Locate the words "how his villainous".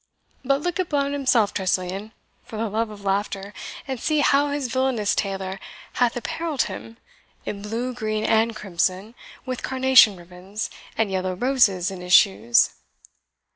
4.21-5.13